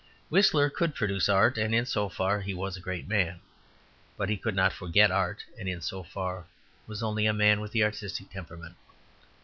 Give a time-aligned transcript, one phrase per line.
[0.29, 3.39] Whistler could produce art; and in so far he was a great man.
[4.17, 6.47] But he could not forget art; and in so far
[6.85, 8.77] he was only a man with the artistic temperament.